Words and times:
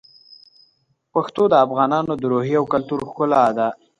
پښتو 1.13 1.43
د 1.49 1.53
افغانانو 1.65 2.13
د 2.17 2.23
روحیې 2.31 2.57
او 2.59 2.65
کلتور 2.73 2.99
ښکلا 3.09 3.43
ده. 3.57 3.67